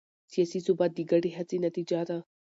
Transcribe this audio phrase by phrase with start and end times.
[0.31, 2.17] سیاسي ثبات د ګډې هڅې نتیجه ده